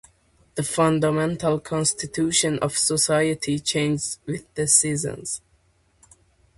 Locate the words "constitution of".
1.59-2.75